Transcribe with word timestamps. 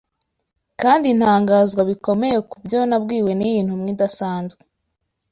kandi 0.81 1.07
ntangazwa 1.17 1.81
bikomeye 1.89 2.37
ku 2.49 2.55
byo 2.65 2.79
nabwiwe 2.89 3.31
n’iyi 3.35 3.61
ntumwa 3.65 3.89
idasanzwe 3.93 4.61